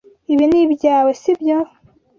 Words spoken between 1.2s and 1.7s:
si byo?